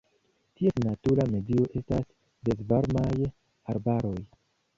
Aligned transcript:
Ties 0.59 0.79
natura 0.85 1.25
medio 1.33 1.67
estas 1.81 2.07
mezvarmaj 2.49 3.07
arbaroj. 3.77 4.17